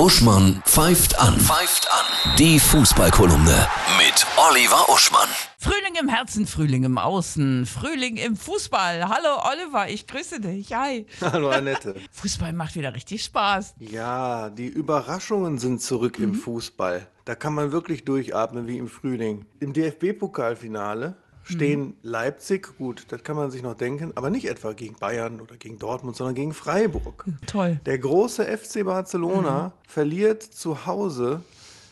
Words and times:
Uschmann 0.00 0.62
pfeift 0.64 1.20
an. 1.20 1.38
Pfeift 1.38 1.86
an. 1.92 2.36
Die 2.38 2.58
Fußballkolumne 2.58 3.68
mit 3.98 4.26
Oliver 4.38 4.88
Uschmann. 4.88 5.28
Frühling 5.58 5.94
im 6.00 6.08
Herzen, 6.08 6.46
Frühling 6.46 6.84
im 6.84 6.96
Außen, 6.96 7.66
Frühling 7.66 8.16
im 8.16 8.34
Fußball. 8.34 9.06
Hallo 9.10 9.42
Oliver, 9.52 9.90
ich 9.90 10.06
grüße 10.06 10.40
dich. 10.40 10.72
Hi. 10.72 11.04
Hallo 11.20 11.50
Annette. 11.50 11.96
Fußball 12.12 12.54
macht 12.54 12.76
wieder 12.76 12.94
richtig 12.94 13.24
Spaß. 13.24 13.74
Ja, 13.78 14.48
die 14.48 14.68
Überraschungen 14.68 15.58
sind 15.58 15.82
zurück 15.82 16.18
im 16.18 16.34
Fußball. 16.34 17.06
Da 17.26 17.34
kann 17.34 17.52
man 17.52 17.70
wirklich 17.70 18.06
durchatmen 18.06 18.66
wie 18.68 18.78
im 18.78 18.88
Frühling. 18.88 19.44
Im 19.60 19.74
DFB-Pokalfinale 19.74 21.14
stehen 21.44 21.94
Leipzig, 22.02 22.76
gut, 22.78 23.06
das 23.08 23.22
kann 23.24 23.36
man 23.36 23.50
sich 23.50 23.62
noch 23.62 23.74
denken, 23.74 24.12
aber 24.14 24.30
nicht 24.30 24.48
etwa 24.48 24.72
gegen 24.72 24.94
Bayern 24.94 25.40
oder 25.40 25.56
gegen 25.56 25.78
Dortmund, 25.78 26.16
sondern 26.16 26.34
gegen 26.34 26.54
Freiburg. 26.54 27.24
Toll. 27.46 27.80
Der 27.86 27.98
große 27.98 28.44
FC 28.44 28.84
Barcelona 28.84 29.72
verliert 29.86 30.42
zu 30.42 30.86
Hause 30.86 31.42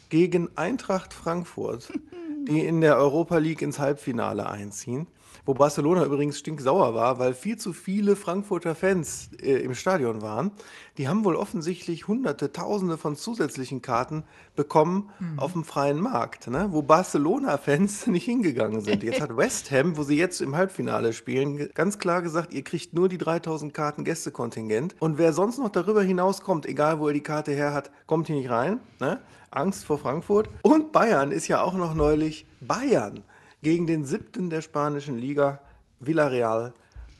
gegen 0.08 0.48
Eintracht 0.56 1.12
Frankfurt, 1.12 1.92
die 2.48 2.64
in 2.64 2.80
der 2.80 2.96
Europa 2.96 3.38
League 3.38 3.62
ins 3.62 3.78
Halbfinale 3.78 4.48
einziehen. 4.48 5.06
Wo 5.44 5.54
Barcelona 5.54 6.04
übrigens 6.04 6.38
stinksauer 6.38 6.94
war, 6.94 7.18
weil 7.18 7.32
viel 7.32 7.56
zu 7.56 7.72
viele 7.72 8.16
Frankfurter 8.16 8.74
Fans 8.74 9.30
äh, 9.40 9.56
im 9.62 9.74
Stadion 9.74 10.20
waren. 10.20 10.50
Die 10.98 11.08
haben 11.08 11.24
wohl 11.24 11.36
offensichtlich 11.36 12.06
hunderte, 12.06 12.52
tausende 12.52 12.98
von 12.98 13.16
zusätzlichen 13.16 13.80
Karten 13.80 14.24
bekommen 14.56 15.10
auf 15.36 15.52
dem 15.52 15.64
freien 15.64 16.00
Markt, 16.00 16.48
ne? 16.48 16.68
wo 16.70 16.82
Barcelona-Fans 16.82 18.06
nicht 18.08 18.24
hingegangen 18.24 18.80
sind. 18.80 19.02
Jetzt 19.02 19.20
hat 19.20 19.36
West 19.36 19.70
Ham, 19.70 19.96
wo 19.96 20.02
sie 20.02 20.18
jetzt 20.18 20.40
im 20.40 20.56
Halbfinale 20.56 21.12
spielen, 21.12 21.70
ganz 21.72 21.98
klar 21.98 22.20
gesagt, 22.20 22.52
ihr 22.52 22.64
kriegt 22.64 22.92
nur 22.92 23.08
die 23.08 23.18
3000 23.18 23.72
Karten 23.72 24.04
Gästekontingent. 24.04 24.96
Und 24.98 25.18
wer 25.18 25.32
sonst 25.32 25.58
noch 25.58 25.70
darüber 25.70 26.02
hinauskommt, 26.02 26.66
egal 26.66 26.98
wo 26.98 27.08
er 27.08 27.14
die 27.14 27.22
Karte 27.22 27.52
her 27.52 27.72
hat, 27.72 27.90
kommt 28.06 28.26
hier 28.26 28.36
nicht 28.36 28.50
rein. 28.50 28.80
Ne? 29.00 29.20
Angst 29.50 29.84
vor 29.84 29.98
Frankfurt. 29.98 30.48
Und 30.62 30.92
Bayern 30.92 31.32
ist 31.32 31.48
ja 31.48 31.62
auch 31.62 31.74
noch 31.74 31.94
neulich 31.94 32.46
Bayern 32.60 33.22
gegen 33.62 33.86
den 33.86 34.04
siebten 34.04 34.50
der 34.50 34.62
spanischen 34.62 35.18
Liga, 35.18 35.60
Villarreal, 36.00 36.74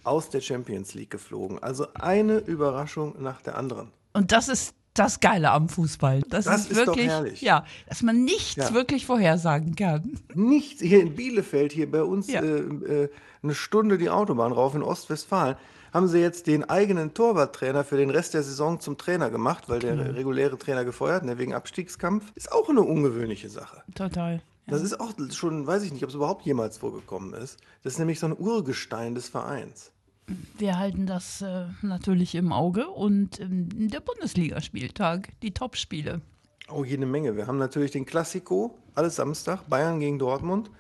aus 0.05 0.31
der 0.31 0.41
Champions 0.41 0.95
League 0.95 1.11
geflogen. 1.11 1.59
Also 1.63 1.87
eine 1.95 2.39
Überraschung 2.39 3.15
nach 3.21 3.43
der 3.43 3.59
anderen. 3.59 3.91
Und 4.13 4.33
das 4.33 4.49
ist 4.49 4.75
das 4.99 5.21
Geile 5.21 5.51
am 5.51 5.69
Fußball. 5.69 6.23
Das, 6.29 6.45
Das 6.47 6.63
ist 6.63 6.71
ist 6.73 6.81
doch 6.81 6.87
wirklich, 6.89 7.07
herrlich. 7.07 7.41
ja, 7.43 7.65
dass 7.89 8.03
man 8.03 8.25
nichts 8.25 8.57
Ja. 8.57 8.75
wirklich 8.75 9.07
vorhersagen 9.07 9.75
kann. 9.77 10.19
Nichts 10.35 10.81
hier 10.83 11.01
in 11.01 11.15
Bielefeld, 11.15 11.73
hier 11.73 11.91
bei 11.91 12.03
uns 12.03 12.31
Ja. 12.31 12.43
äh, 12.43 12.59
äh, 13.05 13.09
eine 13.43 13.55
Stunde 13.55 13.99
die 13.99 14.11
Autobahn 14.11 14.53
rauf 14.53 14.75
in 14.75 14.83
Ostwestfalen, 14.83 15.57
haben 15.93 16.09
sie 16.09 16.19
jetzt 16.19 16.47
den 16.47 16.69
eigenen 16.69 17.15
Torwarttrainer 17.15 17.83
für 17.85 17.97
den 17.97 18.11
Rest 18.11 18.35
der 18.35 18.43
Saison 18.43 18.79
zum 18.81 18.99
Trainer 18.99 19.31
gemacht, 19.31 19.69
weil 19.69 19.79
der 19.79 20.15
reguläre 20.15 20.59
Trainer 20.59 20.85
gefeuert, 20.85 21.25
ne, 21.25 21.39
wegen 21.39 21.55
Abstiegskampf. 21.55 22.31
Ist 22.35 22.53
auch 22.53 22.69
eine 22.69 22.83
ungewöhnliche 22.83 23.49
Sache. 23.49 23.83
Total. 23.95 24.43
Das 24.67 24.83
ist 24.83 25.01
auch 25.01 25.13
schon, 25.31 25.67
weiß 25.67 25.83
ich 25.85 25.93
nicht, 25.95 26.03
ob 26.03 26.11
es 26.11 26.15
überhaupt 26.15 26.45
jemals 26.45 26.77
vorgekommen 26.77 27.33
ist. 27.33 27.59
Das 27.85 27.95
ist 27.95 27.99
nämlich 27.99 28.21
so 28.21 28.27
ein 28.27 28.37
Urgestein 28.37 29.15
des 29.15 29.31
Vereins. 29.31 29.91
Wir 30.59 30.79
halten 30.79 31.07
das 31.07 31.43
äh, 31.43 31.67
natürlich 31.83 32.35
im 32.35 32.53
Auge 32.53 32.89
und 32.89 33.41
ähm, 33.41 33.89
der 33.89 34.01
Bundesligaspieltag, 34.01 35.31
die 35.43 35.53
Topspiele. 35.53 36.21
Oh, 36.71 36.85
jede 36.85 37.07
Menge. 37.07 37.37
Wir 37.37 37.47
haben 37.47 37.59
natürlich 37.59 37.93
den 37.93 38.05
Klassiko, 38.05 38.77
alles 38.95 39.17
Samstag, 39.17 39.69
Bayern 39.69 40.01
gegen 40.01 40.19
Dortmund. 40.19 40.71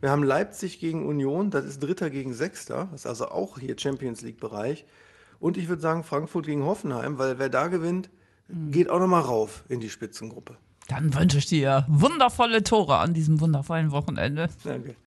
Wir 0.00 0.10
haben 0.10 0.22
Leipzig 0.22 0.80
gegen 0.80 1.06
Union, 1.06 1.50
das 1.50 1.64
ist 1.64 1.82
Dritter 1.82 2.10
gegen 2.10 2.32
Sechster, 2.32 2.88
das 2.90 3.02
ist 3.02 3.06
also 3.06 3.28
auch 3.28 3.58
hier 3.58 3.78
Champions 3.78 4.22
League-Bereich. 4.22 4.84
Und 5.38 5.56
ich 5.56 5.68
würde 5.68 5.82
sagen 5.82 6.04
Frankfurt 6.04 6.46
gegen 6.46 6.64
Hoffenheim, 6.64 7.18
weil 7.18 7.38
wer 7.38 7.48
da 7.48 7.68
gewinnt, 7.68 8.10
geht 8.70 8.88
auch 8.88 8.98
nochmal 8.98 9.22
rauf 9.22 9.64
in 9.68 9.80
die 9.80 9.90
Spitzengruppe. 9.90 10.56
Dann 10.88 11.14
wünsche 11.14 11.38
ich 11.38 11.46
dir 11.46 11.86
wundervolle 11.88 12.62
Tore 12.62 12.98
an 12.98 13.14
diesem 13.14 13.40
wundervollen 13.40 13.92
Wochenende. 13.92 14.48
Danke. 14.64 14.96